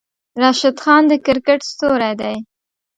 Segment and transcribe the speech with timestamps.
[0.41, 2.35] راشد خان د کرکیټ ستوری دی.